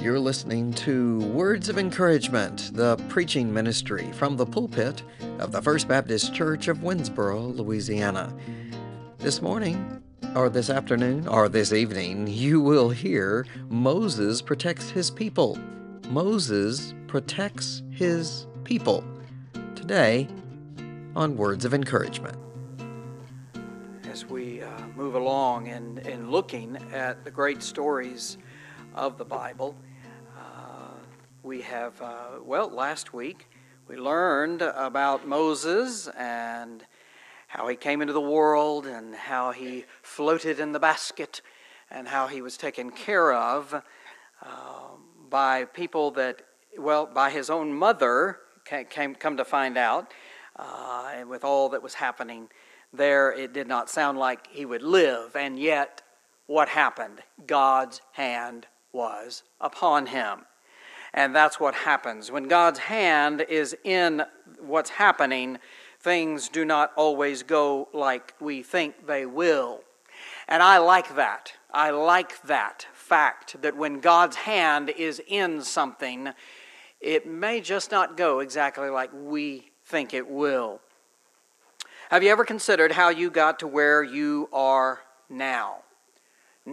[0.00, 5.02] You're listening to Words of Encouragement, the preaching ministry from the pulpit
[5.40, 8.32] of the First Baptist Church of Winnsboro, Louisiana.
[9.18, 10.00] This morning,
[10.36, 15.58] or this afternoon, or this evening, you will hear Moses protects his people.
[16.10, 19.02] Moses protects his people.
[19.74, 20.28] Today,
[21.16, 22.38] on Words of Encouragement.
[24.08, 28.38] As we uh, move along in, in looking at the great stories
[28.94, 29.74] of the Bible,
[31.48, 33.48] we have, uh, well, last week
[33.88, 36.84] we learned about Moses and
[37.46, 41.40] how he came into the world and how he floated in the basket
[41.90, 43.82] and how he was taken care of
[44.42, 44.88] uh,
[45.30, 46.42] by people that,
[46.78, 48.40] well, by his own mother,
[48.90, 50.12] came, come to find out,
[50.56, 52.50] uh, and with all that was happening
[52.92, 55.34] there, it did not sound like he would live.
[55.34, 56.02] And yet,
[56.46, 57.20] what happened?
[57.46, 60.40] God's hand was upon him.
[61.14, 62.30] And that's what happens.
[62.30, 64.22] When God's hand is in
[64.60, 65.58] what's happening,
[66.00, 69.80] things do not always go like we think they will.
[70.46, 71.52] And I like that.
[71.72, 76.30] I like that fact that when God's hand is in something,
[77.00, 80.80] it may just not go exactly like we think it will.
[82.10, 85.82] Have you ever considered how you got to where you are now?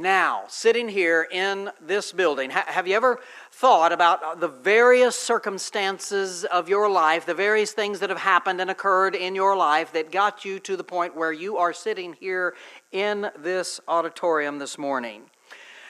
[0.02, 3.20] Now, sitting here in this building, have you ever
[3.52, 8.60] thought about uh, the various circumstances of your life, the various things that have happened
[8.60, 12.14] and occurred in your life that got you to the point where you are sitting
[12.14, 12.56] here
[12.92, 15.23] in this auditorium this morning?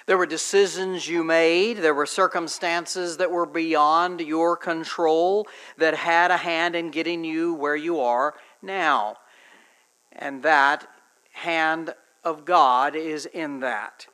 [0.05, 1.77] There were decisions you made.
[1.77, 7.55] There were circumstances that were beyond your control that had a hand in getting you
[7.55, 9.17] where you are now.
[10.11, 10.87] And that
[11.31, 14.07] hand of God is in that.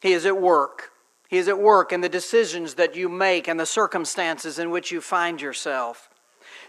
[0.00, 0.90] He is at work.
[1.28, 4.92] He is at work in the decisions that you make and the circumstances in which
[4.92, 6.10] you find yourself.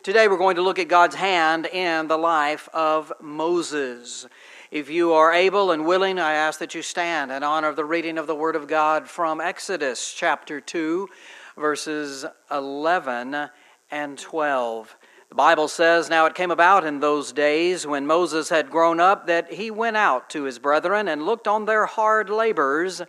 [0.04, 4.28] Today we're going to look at God's hand in the life of Moses.
[4.72, 7.86] If you are able and willing, I ask that you stand in honor of the
[7.86, 11.10] reading of the Word of God from Exodus chapter 2,
[11.58, 13.50] verses 11
[13.92, 14.96] and 12.
[15.36, 19.28] The Bible says, Now it came about in those days when Moses had grown up
[19.28, 23.02] that he went out to his brethren and looked on their hard labors,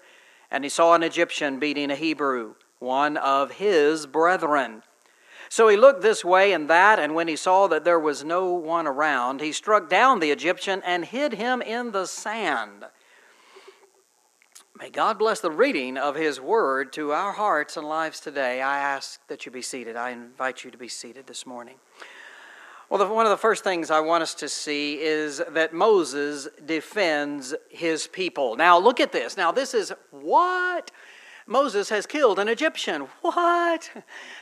[0.50, 4.82] and he saw an Egyptian beating a Hebrew, one of his brethren.
[5.48, 8.50] So he looked this way and that, and when he saw that there was no
[8.54, 12.86] one around, he struck down the Egyptian and hid him in the sand.
[14.76, 18.60] May God bless the reading of His Word to our hearts and lives today.
[18.60, 19.97] I ask that you be seated.
[19.97, 21.76] I invite you to be seated this morning.
[22.88, 26.48] Well, the, one of the first things I want us to see is that Moses
[26.64, 28.54] defends his people.
[28.56, 29.36] Now, look at this.
[29.36, 30.92] Now, this is what?
[31.47, 33.08] Moses has killed an Egyptian.
[33.22, 33.91] What?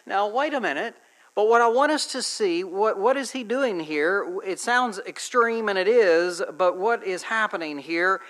[0.07, 0.95] Now, wait a minute.
[1.35, 4.41] But what I want us to see, what, what is he doing here?
[4.47, 8.21] It sounds extreme, and it is, but what is happening here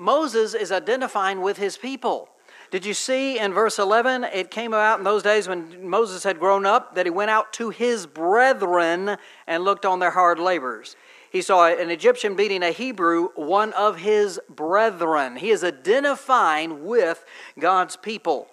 [0.00, 2.30] Moses is identifying with his people.
[2.70, 4.24] Did you see in verse 11?
[4.24, 7.52] It came about in those days when Moses had grown up that he went out
[7.54, 9.16] to his brethren
[9.48, 10.94] and looked on their hard labors.
[11.30, 15.36] He saw an Egyptian beating a Hebrew, one of his brethren.
[15.36, 17.24] He is identifying with
[17.58, 18.48] God's people.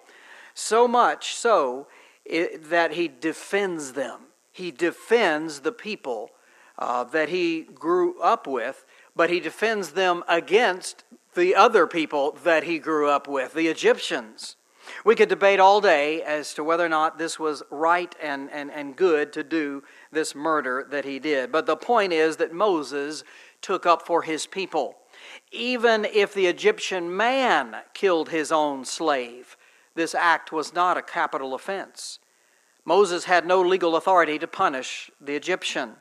[0.52, 1.86] So much so
[2.26, 4.20] that he defends them.
[4.50, 6.32] He defends the people
[6.76, 11.04] uh, that he grew up with, but he defends them against
[11.38, 14.56] the other people that he grew up with, the Egyptians.
[15.04, 18.72] We could debate all day as to whether or not this was right and, and,
[18.72, 21.52] and good to do this murder that he did.
[21.52, 23.22] But the point is that Moses
[23.62, 24.96] took up for his people.
[25.52, 29.56] Even if the Egyptian man killed his own slave,
[29.94, 32.18] this act was not a capital offense.
[32.84, 35.96] Moses had no legal authority to punish the Egyptian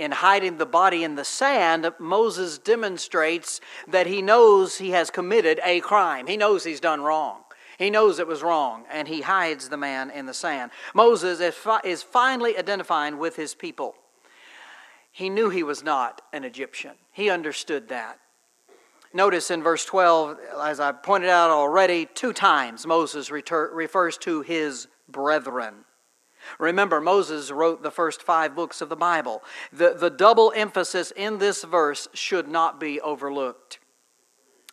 [0.00, 5.60] in hiding the body in the sand, Moses demonstrates that he knows he has committed
[5.62, 6.26] a crime.
[6.26, 7.42] He knows he's done wrong.
[7.78, 10.70] He knows it was wrong, and he hides the man in the sand.
[10.94, 11.40] Moses
[11.84, 13.94] is finally identifying with his people.
[15.12, 18.18] He knew he was not an Egyptian, he understood that.
[19.12, 24.86] Notice in verse 12, as I pointed out already, two times Moses refers to his
[25.08, 25.84] brethren.
[26.58, 29.42] Remember, Moses wrote the first five books of the Bible.
[29.72, 33.78] The, the double emphasis in this verse should not be overlooked.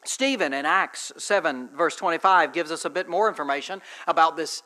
[0.03, 4.63] Stephen in Acts 7, verse 25, gives us a bit more information about this,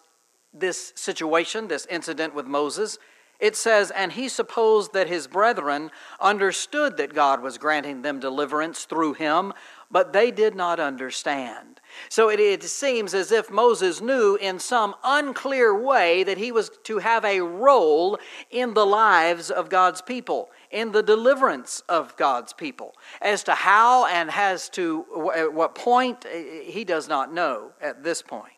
[0.54, 3.00] this situation, this incident with Moses.
[3.40, 5.90] It says, And he supposed that his brethren
[6.20, 9.54] understood that God was granting them deliverance through him,
[9.90, 11.81] but they did not understand.
[12.10, 16.72] So it, it, seems as if Moses knew in some unclear way that he was
[16.84, 18.18] to have a role
[18.50, 22.96] in the lives of God's people, in the deliverance of God's people.
[23.22, 28.04] As to how and as to at what point, eh, he does not know at
[28.04, 28.54] this point.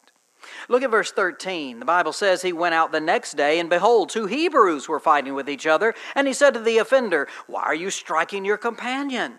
[0.68, 1.80] Look at verse 13.
[1.80, 5.34] The Bible says he went out the next day, and behold, two Hebrews were fighting
[5.34, 5.94] with each other.
[6.16, 9.36] And he said to the offender, Why are you striking your companion?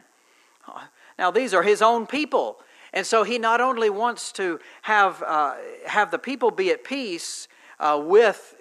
[1.19, 2.58] Now, these are his own people.
[2.94, 7.49] And so he not only wants to have, uh, have the people be at peace
[7.81, 8.55] uh, with,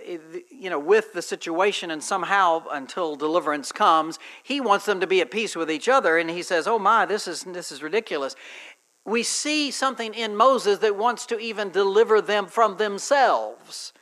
[0.49, 5.21] you know, with the situation and somehow until deliverance comes, he wants them to be
[5.21, 6.17] at peace with each other.
[6.17, 8.35] And he says, Oh my, this is, this is ridiculous.
[9.05, 13.93] We see something in Moses that wants to even deliver them from themselves,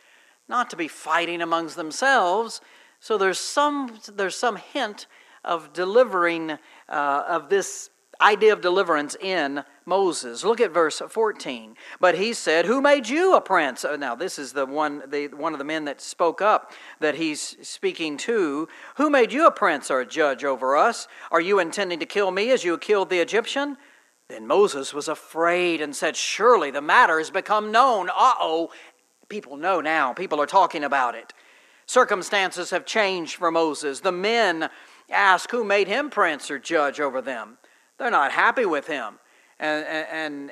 [0.48, 2.62] not to be fighting amongst themselves.
[3.02, 5.08] So there's some, there's some hint
[5.44, 6.52] of delivering
[6.88, 7.91] uh, of this
[8.22, 10.44] idea of deliverance in Moses.
[10.44, 11.76] Look at verse 14.
[12.00, 13.84] But he said, Who made you a prince?
[13.84, 17.16] Uh, now, this is the one, the, one of the men that spoke up that
[17.16, 18.68] he's speaking to.
[18.96, 21.08] Who made you a prince or a judge over us?
[21.32, 23.78] Are you intending to kill me as you killed the Egyptian?
[24.30, 28.10] Then Moses was afraid and said, Surely the matter has become known.
[28.10, 28.72] Uh oh.
[29.28, 30.14] People know now.
[30.14, 31.34] People are talking about it.
[31.86, 34.00] Circumstances have changed for Moses.
[34.00, 34.70] The men
[35.10, 37.58] ask, Who made him prince or judge over them?
[38.02, 39.20] They're not happy with him.
[39.60, 40.52] And, and,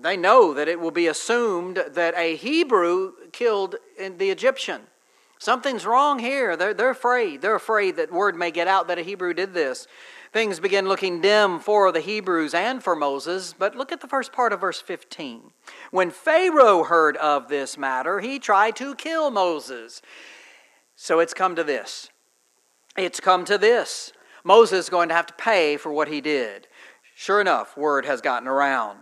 [0.00, 4.82] they know that it will be assumed that a Hebrew killed the Egyptian.
[5.38, 6.56] Something's wrong here.
[6.56, 7.40] They're, they're afraid.
[7.40, 9.86] They're afraid that word may get out that a Hebrew did this.
[10.32, 13.54] Things begin looking dim for the Hebrews and for Moses.
[13.58, 15.52] But look at the first part of verse 15.
[15.90, 20.02] When Pharaoh heard of this matter, he tried to kill Moses.
[20.94, 22.10] So it's come to this.
[22.96, 24.12] It's come to this.
[24.44, 26.68] Moses is going to have to pay for what he did.
[27.16, 28.98] Sure enough, word has gotten around.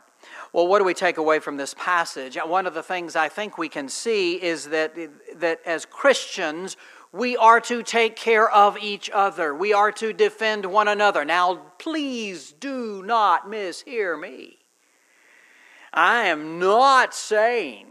[0.52, 2.36] Well, what do we take away from this passage?
[2.36, 4.94] One of the things I think we can see is that,
[5.36, 6.76] that as Christians,
[7.10, 9.54] we are to take care of each other.
[9.54, 11.24] We are to defend one another.
[11.24, 14.58] Now, please do not mishear me.
[15.92, 17.86] I am not saying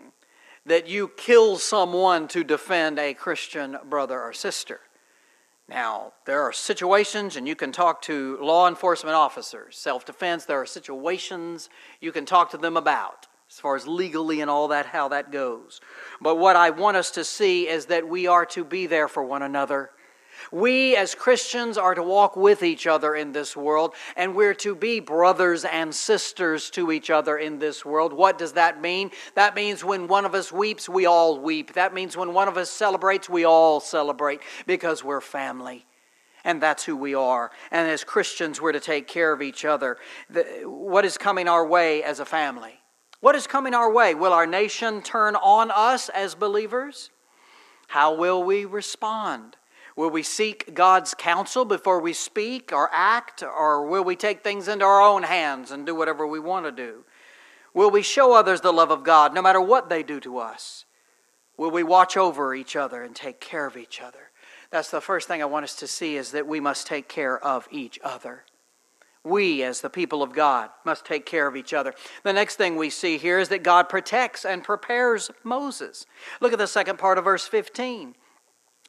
[0.65, 4.79] that you kill someone to defend a Christian brother or sister.
[5.71, 10.59] Now, there are situations, and you can talk to law enforcement officers, self defense, there
[10.59, 11.69] are situations
[12.01, 15.31] you can talk to them about as far as legally and all that, how that
[15.31, 15.79] goes.
[16.19, 19.23] But what I want us to see is that we are to be there for
[19.23, 19.91] one another.
[20.51, 24.75] We as Christians are to walk with each other in this world, and we're to
[24.75, 28.13] be brothers and sisters to each other in this world.
[28.13, 29.11] What does that mean?
[29.35, 31.73] That means when one of us weeps, we all weep.
[31.73, 35.85] That means when one of us celebrates, we all celebrate because we're family.
[36.43, 37.51] And that's who we are.
[37.69, 39.97] And as Christians, we're to take care of each other.
[40.29, 42.79] The, what is coming our way as a family?
[43.19, 44.15] What is coming our way?
[44.15, 47.11] Will our nation turn on us as believers?
[47.87, 49.57] How will we respond?
[49.95, 54.67] Will we seek God's counsel before we speak or act, or will we take things
[54.67, 57.03] into our own hands and do whatever we want to do?
[57.73, 60.85] Will we show others the love of God no matter what they do to us?
[61.57, 64.31] Will we watch over each other and take care of each other?
[64.71, 67.37] That's the first thing I want us to see is that we must take care
[67.37, 68.45] of each other.
[69.23, 71.93] We, as the people of God, must take care of each other.
[72.23, 76.07] The next thing we see here is that God protects and prepares Moses.
[76.39, 78.15] Look at the second part of verse 15.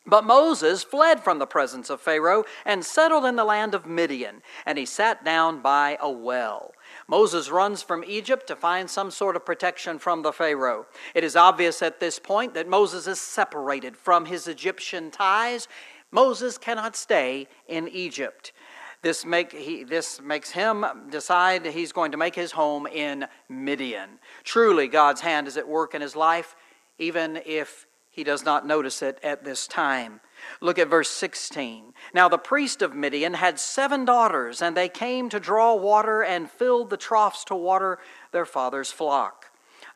[0.04, 4.42] But Moses fled from the presence of Pharaoh and settled in the land of Midian,
[4.66, 6.72] and he sat down by a well.
[7.06, 10.86] Moses runs from Egypt to find some sort of protection from the Pharaoh.
[11.14, 15.68] It is obvious at this point that Moses is separated from his Egyptian ties.
[16.10, 18.52] Moses cannot stay in Egypt.
[19.02, 24.18] This, make, he, this makes him decide he's going to make his home in Midian.
[24.42, 26.56] Truly, God's hand is at work in his life,
[26.98, 30.20] even if he does not notice it at this time.
[30.60, 31.94] Look at verse 16.
[32.12, 36.50] Now the priest of Midian had seven daughters, and they came to draw water and
[36.50, 37.98] filled the troughs to water
[38.30, 39.46] their father's flock.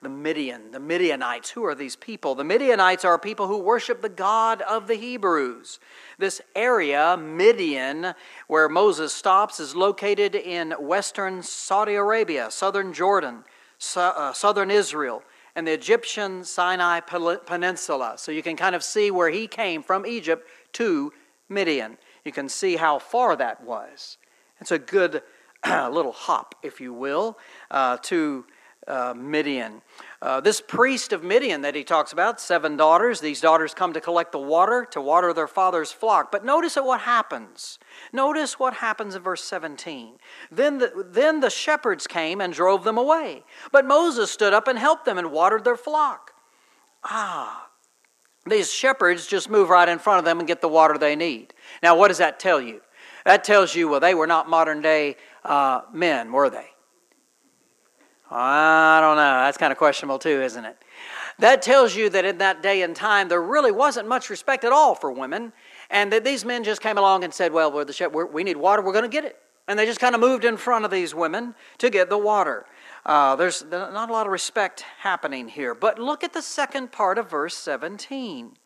[0.01, 2.35] The Midian, the Midianites, who are these people?
[2.35, 5.79] The Midianites are people who worship the God of the Hebrews.
[6.19, 8.15] This area, Midian,
[8.47, 13.45] where Moses stops, is located in western Saudi Arabia, southern Jordan,
[13.97, 15.23] uh, southern Israel
[15.57, 18.15] and the Egyptian Sinai Peninsula.
[18.19, 21.15] So you can kind of see where he came from Egypt to
[21.49, 21.97] Midian.
[22.25, 24.19] You can see how far that was.
[24.61, 25.23] It's a good
[25.67, 27.39] little hop, if you will,
[27.71, 28.45] uh, to
[28.87, 29.81] uh, Midian.
[30.27, 34.01] Uh, this priest of Midian that he talks about, seven daughters, these daughters come to
[34.01, 36.33] collect the water to water their father's flock.
[36.33, 37.79] But notice what happens.
[38.13, 40.17] Notice what happens in verse 17.
[40.51, 43.45] Then the, then the shepherds came and drove them away.
[43.71, 46.33] But Moses stood up and helped them and watered their flock.
[47.05, 47.69] Ah,
[48.49, 51.55] these shepherds just move right in front of them and get the water they need.
[51.85, 52.81] Now, what does that tell you?
[53.25, 56.67] That tells you, well, they were not modern day uh, men, were they?
[58.31, 59.41] I don't know.
[59.45, 60.77] That's kind of questionable, too, isn't it?
[61.39, 64.73] That tells you that in that day and time, there really wasn't much respect at
[64.73, 65.53] all for women,
[65.91, 68.43] and that these men just came along and said, Well, we're the shep- we're, we
[68.43, 69.39] need water, we're going to get it.
[69.69, 72.67] And they just kind of moved in front of these women to get the water.
[73.05, 75.75] Uh, there's not a lot of respect happening here.
[75.75, 78.57] But look at the second part of verse 17.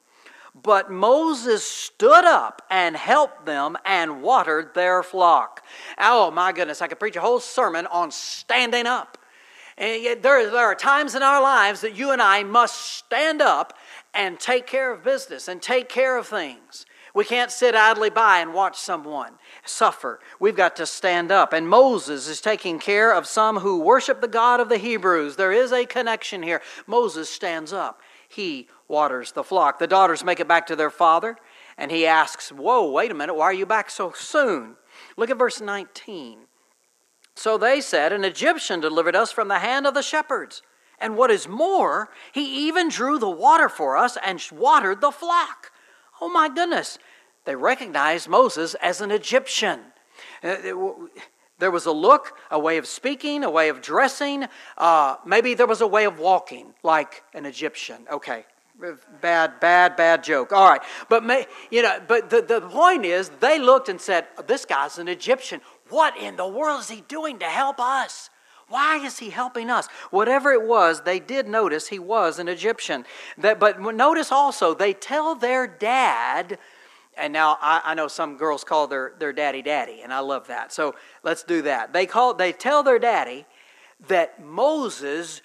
[0.62, 5.64] But Moses stood up and helped them and watered their flock.
[5.98, 9.16] Oh, my goodness, I could preach a whole sermon on standing up.
[9.80, 13.40] And yet there, there are times in our lives that you and I must stand
[13.40, 13.72] up
[14.12, 16.84] and take care of business and take care of things.
[17.14, 19.32] We can't sit idly by and watch someone
[19.64, 20.20] suffer.
[20.38, 21.54] We've got to stand up.
[21.54, 25.36] And Moses is taking care of some who worship the God of the Hebrews.
[25.36, 26.60] There is a connection here.
[26.86, 29.78] Moses stands up, he waters the flock.
[29.78, 31.36] The daughters make it back to their father,
[31.78, 34.76] and he asks, Whoa, wait a minute, why are you back so soon?
[35.16, 36.40] Look at verse 19.
[37.34, 40.62] So they said, An Egyptian delivered us from the hand of the shepherds.
[40.98, 45.72] And what is more, he even drew the water for us and watered the flock.
[46.20, 46.98] Oh my goodness.
[47.46, 49.80] They recognized Moses as an Egyptian.
[50.42, 50.56] Uh,
[51.58, 54.46] there was a look, a way of speaking, a way of dressing.
[54.76, 58.06] Uh, maybe there was a way of walking like an Egyptian.
[58.10, 58.44] Okay,
[59.20, 60.52] bad, bad, bad joke.
[60.52, 64.26] All right, but may, you know, but the, the point is, they looked and said,
[64.46, 65.60] "This guy's an Egyptian.
[65.90, 68.30] What in the world is he doing to help us?
[68.68, 69.88] Why is he helping us?
[70.10, 73.04] Whatever it was, they did notice he was an Egyptian.
[73.36, 76.56] That, but notice also, they tell their dad,
[77.18, 80.46] and now I, I, know some girls call their, their daddy daddy, and I love
[80.46, 80.72] that.
[80.72, 80.94] So
[81.24, 81.92] let's do that.
[81.92, 83.44] They, call, they tell their daddy
[84.06, 85.42] that Moses,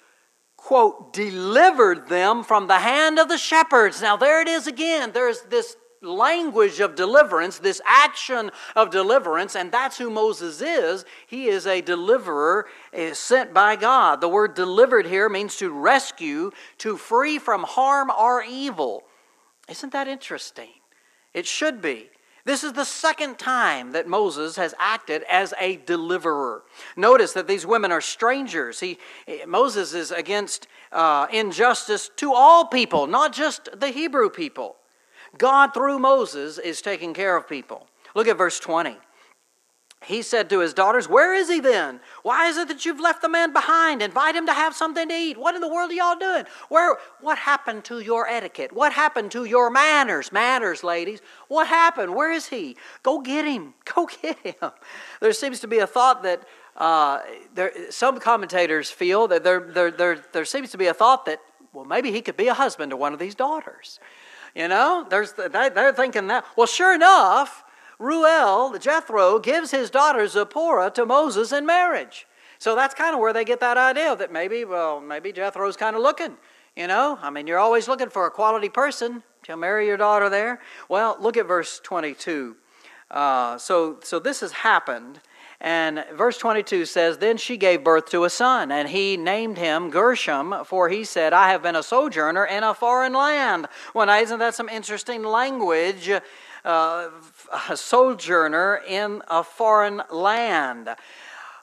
[0.56, 4.00] quote, delivered them from the hand of the shepherds.
[4.00, 5.10] Now there it is again.
[5.12, 5.76] There's this
[6.06, 11.04] language of deliverance, this action of deliverance, and that's who Moses is.
[11.26, 12.66] He is a deliverer
[13.12, 14.20] sent by God.
[14.20, 19.04] The word delivered here means to rescue, to free from harm or evil.
[19.68, 20.70] Isn't that interesting?
[21.34, 22.08] It should be.
[22.46, 26.62] This is the second time that Moses has acted as a deliverer.
[26.96, 28.78] Notice that these women are strangers.
[28.78, 28.98] He,
[29.48, 34.76] Moses is against uh, injustice to all people, not just the Hebrew people.
[35.38, 37.86] God, through Moses, is taking care of people.
[38.14, 38.96] Look at verse 20.
[40.04, 42.00] He said to his daughters, Where is he then?
[42.22, 44.02] Why is it that you've left the man behind?
[44.02, 45.36] Invite him to have something to eat.
[45.36, 46.44] What in the world are y'all doing?
[46.68, 48.72] Where what happened to your etiquette?
[48.72, 50.30] What happened to your manners?
[50.30, 51.22] Manners, ladies.
[51.48, 52.14] What happened?
[52.14, 52.76] Where is he?
[53.02, 53.74] Go get him.
[53.94, 54.70] Go get him.
[55.20, 56.42] There seems to be a thought that
[56.76, 57.20] uh,
[57.54, 61.40] there, some commentators feel that there, there, there, there seems to be a thought that,
[61.72, 63.98] well, maybe he could be a husband to one of these daughters.
[64.56, 66.46] You know, there's they're thinking that.
[66.56, 67.62] Well, sure enough,
[67.98, 72.26] Reuel, Jethro, gives his daughter Zipporah to Moses in marriage.
[72.58, 75.94] So that's kind of where they get that idea that maybe, well, maybe Jethro's kind
[75.94, 76.38] of looking.
[76.74, 80.30] You know, I mean, you're always looking for a quality person to marry your daughter
[80.30, 80.60] there.
[80.88, 82.56] Well, look at verse 22.
[83.10, 85.20] Uh, so, so this has happened.
[85.60, 89.90] And verse 22 says, Then she gave birth to a son, and he named him
[89.90, 93.66] Gershom, for he said, I have been a sojourner in a foreign land.
[93.94, 96.10] Well, now, isn't that some interesting language?
[96.64, 97.08] Uh,
[97.70, 100.90] a sojourner in a foreign land.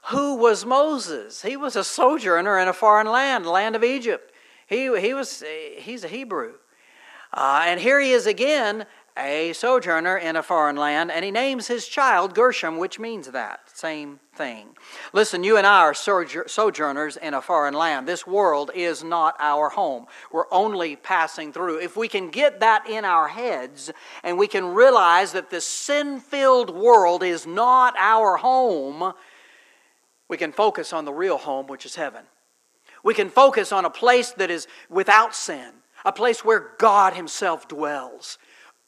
[0.08, 1.42] Who was Moses?
[1.42, 4.34] He was a sojourner in a foreign land, land of Egypt.
[4.68, 5.44] He, he was,
[5.78, 6.54] he's a Hebrew.
[7.34, 8.86] Uh, and here he is again
[9.18, 13.60] a sojourner in a foreign land, and he names his child Gershom, which means that
[13.74, 14.76] same thing.
[15.14, 18.08] Listen, you and I are sojourners in a foreign land.
[18.08, 20.08] This world is not our home.
[20.32, 21.80] We're only passing through.
[21.80, 23.92] If we can get that in our heads
[24.24, 29.14] and we can realize that this sin filled world is not our home,
[30.28, 32.24] we can focus on the real home, which is heaven.
[33.04, 35.72] We can focus on a place that is without sin,
[36.06, 38.38] a place where God Himself dwells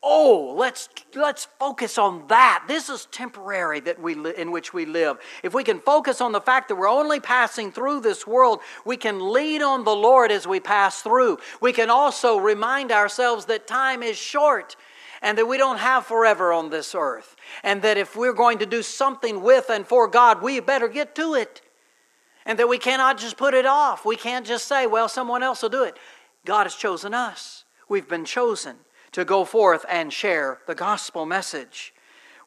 [0.05, 4.85] oh let's let's focus on that this is temporary that we li- in which we
[4.85, 8.59] live if we can focus on the fact that we're only passing through this world
[8.85, 13.45] we can lean on the lord as we pass through we can also remind ourselves
[13.45, 14.75] that time is short
[15.23, 18.65] and that we don't have forever on this earth and that if we're going to
[18.65, 21.61] do something with and for god we better get to it
[22.45, 24.05] and that we cannot just put it off.
[24.05, 25.97] We can't just say, well, someone else will do it.
[26.45, 27.63] God has chosen us.
[27.89, 28.77] We've been chosen
[29.15, 31.93] to go forth and share the gospel message.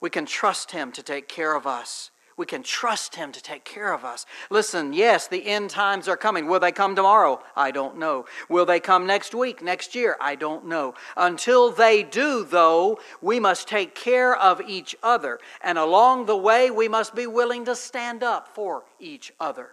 [0.03, 2.11] We can trust Him to take care of us.
[2.37, 4.27] We can trust Him to take care of us.
[4.51, 6.47] Listen, yes, the end times are coming.
[6.47, 7.41] Will they come tomorrow?
[7.57, 8.27] I don't know.
[8.51, 10.19] Will they come next week, next year?
[10.21, 10.93] I don't know.
[11.17, 15.39] Until they do, though, we must take care of each other.
[15.63, 19.71] And along the way, we must be willing to stand up for each other.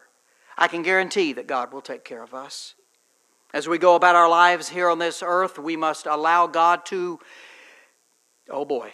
[0.58, 2.74] I can guarantee that God will take care of us.
[3.56, 7.20] As we go about our lives here on this earth, we must allow God to,
[8.50, 8.92] oh boy,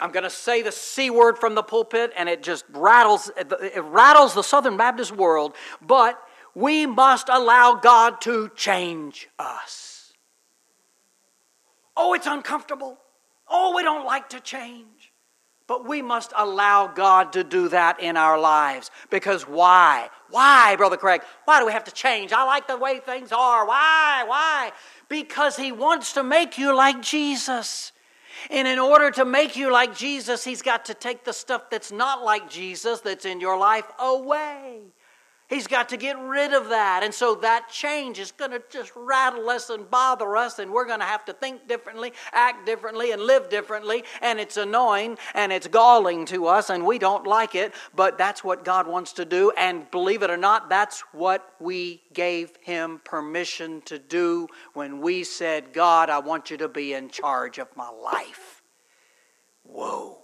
[0.00, 3.84] I'm going to say the C word from the pulpit, and it just rattles, it
[3.84, 5.54] rattles the Southern Baptist world,
[5.86, 6.18] but
[6.54, 10.14] we must allow God to change us.
[11.94, 12.96] Oh, it's uncomfortable.
[13.46, 14.86] Oh, we don't like to change.
[15.68, 18.90] But we must allow God to do that in our lives.
[19.10, 20.08] Because why?
[20.30, 21.20] Why, Brother Craig?
[21.44, 22.32] Why do we have to change?
[22.32, 23.66] I like the way things are.
[23.66, 24.24] Why?
[24.26, 24.72] Why?
[25.10, 27.92] Because He wants to make you like Jesus.
[28.50, 31.92] And in order to make you like Jesus, He's got to take the stuff that's
[31.92, 34.80] not like Jesus that's in your life away.
[35.48, 37.02] He's got to get rid of that.
[37.02, 40.84] And so that change is going to just rattle us and bother us, and we're
[40.84, 44.04] going to have to think differently, act differently, and live differently.
[44.20, 48.44] And it's annoying and it's galling to us, and we don't like it, but that's
[48.44, 49.50] what God wants to do.
[49.56, 55.24] And believe it or not, that's what we gave Him permission to do when we
[55.24, 58.62] said, God, I want you to be in charge of my life.
[59.62, 60.18] Whoa.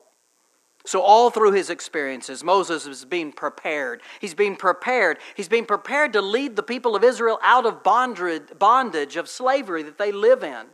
[0.87, 4.03] So, all through his experiences, Moses is being prepared.
[4.21, 5.19] He's being prepared.
[5.35, 9.97] He's being prepared to lead the people of Israel out of bondage of slavery that
[9.97, 10.67] they live in.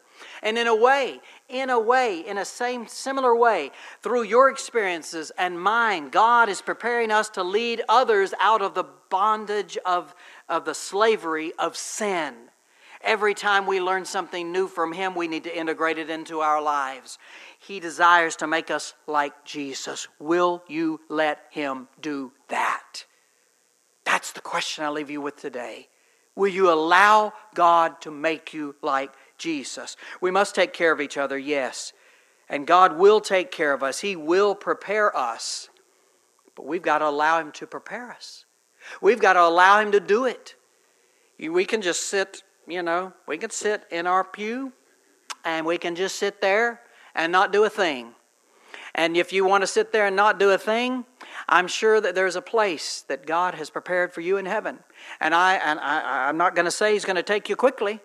[0.42, 3.70] And in a way, in a way, in a same similar way,
[4.02, 8.84] through your experiences and mine, God is preparing us to lead others out of the
[9.10, 10.14] bondage of,
[10.48, 12.34] of the slavery of sin.
[13.02, 16.60] Every time we learn something new from Him, we need to integrate it into our
[16.60, 17.18] lives.
[17.58, 20.06] He desires to make us like Jesus.
[20.18, 23.04] Will you let Him do that?
[24.04, 25.88] That's the question I leave you with today.
[26.36, 29.96] Will you allow God to make you like Jesus?
[30.20, 31.92] We must take care of each other, yes.
[32.48, 35.68] And God will take care of us, He will prepare us.
[36.54, 38.44] But we've got to allow Him to prepare us.
[39.00, 40.54] We've got to allow Him to do it.
[41.38, 44.72] We can just sit, you know, we can sit in our pew
[45.44, 46.80] and we can just sit there
[47.14, 48.14] and not do a thing.
[48.94, 51.04] And if you want to sit there and not do a thing,
[51.48, 54.80] I'm sure that there's a place that God has prepared for you in heaven.
[55.20, 58.00] And, I, and I, I'm not going to say He's going to take you quickly,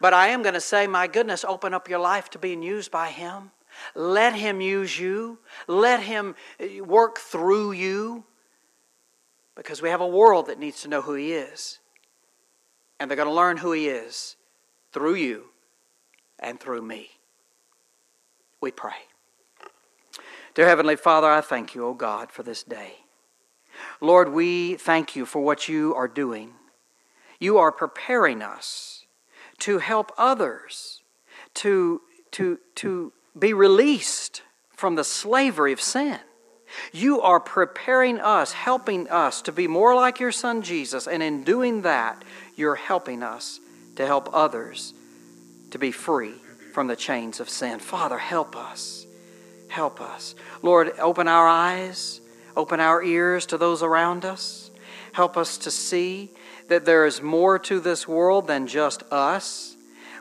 [0.00, 2.90] but I am going to say, my goodness, open up your life to being used
[2.90, 3.52] by Him.
[3.94, 8.24] Let Him use you, let Him uh, work through you,
[9.54, 11.78] because we have a world that needs to know who He is.
[12.98, 14.36] And they're going to learn who He is
[14.92, 15.46] through you
[16.38, 17.10] and through me.
[18.60, 18.92] We pray.
[20.54, 22.94] Dear Heavenly Father, I thank you, O God, for this day.
[24.00, 26.54] Lord, we thank you for what you are doing.
[27.38, 29.06] You are preparing us
[29.60, 31.02] to help others
[31.54, 32.00] to,
[32.32, 36.18] to, to be released from the slavery of sin.
[36.92, 41.44] You are preparing us, helping us to be more like your Son Jesus, and in
[41.44, 42.24] doing that,
[42.56, 43.60] you're helping us
[43.96, 44.94] to help others
[45.70, 46.34] to be free
[46.72, 47.78] from the chains of sin.
[47.78, 49.06] Father, help us.
[49.68, 50.34] Help us.
[50.62, 52.20] Lord, open our eyes,
[52.56, 54.70] open our ears to those around us.
[55.12, 56.30] Help us to see
[56.68, 59.76] that there is more to this world than just us.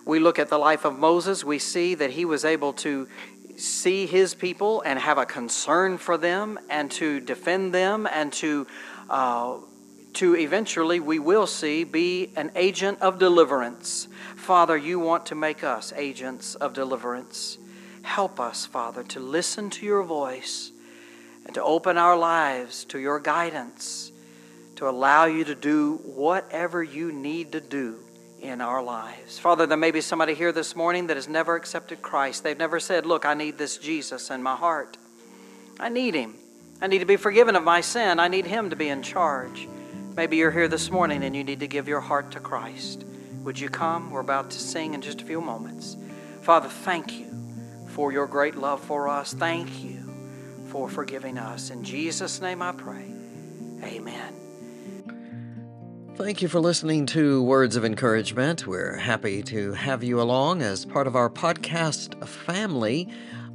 [0.06, 3.08] We look at the life of Moses, we see that he was able to
[3.58, 8.68] see his people and have a concern for them and to defend them and to
[9.10, 9.58] uh,
[10.18, 14.08] to eventually, we will see, be an agent of deliverance.
[14.36, 17.60] Father, you want to make us agents of deliverance.
[18.02, 20.72] Help us, Father, to listen to your voice
[21.46, 24.12] and to open our lives to your guidance,
[24.78, 28.00] to allow you to do whatever you need to do
[28.42, 29.40] in our lives.
[29.40, 32.44] Father, there may be somebody here this morning that has never accepted Christ.
[32.44, 34.98] They've never said, Look, I need this Jesus in my heart.
[35.80, 36.36] I need him.
[36.82, 38.20] I need to be forgiven of my sin.
[38.20, 39.68] I need him to be in charge.
[40.16, 43.04] Maybe you're here this morning and you need to give your heart to Christ.
[43.44, 44.12] Would you come?
[44.12, 45.96] We're about to sing in just a few moments.
[46.42, 47.28] Father, thank you
[47.88, 49.34] for your great love for us.
[49.34, 50.04] Thank you
[50.70, 51.70] for forgiving us.
[51.70, 53.06] In Jesus' name I pray.
[53.84, 54.47] Amen.
[56.18, 58.66] Thank you for listening to Words of Encouragement.
[58.66, 63.08] We're happy to have you along as part of our podcast family.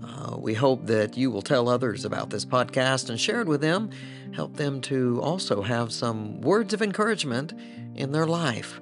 [0.06, 3.62] Uh, we hope that you will tell others about this podcast and share it with
[3.62, 3.90] them,
[4.32, 7.52] help them to also have some words of encouragement
[7.96, 8.80] in their life.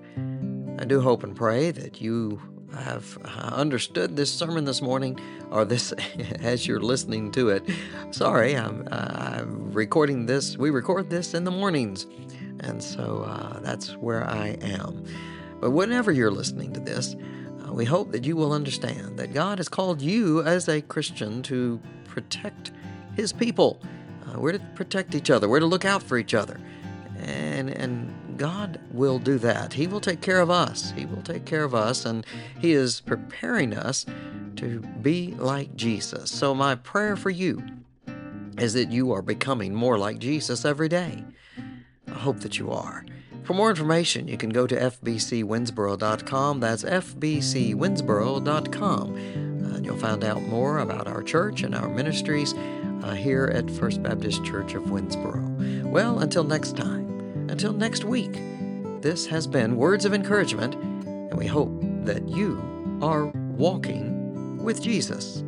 [0.78, 2.38] I do hope and pray that you
[2.74, 5.18] have uh, understood this sermon this morning,
[5.50, 5.92] or this
[6.40, 7.64] as you're listening to it.
[8.10, 10.58] Sorry, I'm, uh, I'm recording this.
[10.58, 12.06] We record this in the mornings,
[12.60, 15.04] and so uh, that's where I am.
[15.60, 17.16] But whenever you're listening to this,
[17.66, 21.42] uh, we hope that you will understand that God has called you as a Christian
[21.44, 22.72] to protect
[23.16, 23.80] His people.
[24.26, 25.48] Uh, we're to protect each other.
[25.48, 26.60] We're to look out for each other,
[27.18, 29.74] and and God will do that.
[29.74, 30.92] He will take care of us.
[30.96, 32.24] He will take care of us, and
[32.58, 34.06] He is preparing us
[34.56, 36.30] to be like Jesus.
[36.30, 37.62] So, my prayer for you
[38.58, 41.24] is that you are becoming more like Jesus every day.
[42.20, 43.06] Hope that you are.
[43.44, 46.60] For more information, you can go to fbcwinsboro.com.
[46.60, 49.16] That's fbcwinsboro.com.
[49.16, 52.52] And you'll find out more about our church and our ministries
[53.02, 55.84] uh, here at First Baptist Church of Winnsboro.
[55.84, 58.38] Well, until next time, until next week,
[59.00, 61.72] this has been Words of Encouragement, and we hope
[62.04, 62.62] that you
[63.00, 65.42] are walking with Jesus.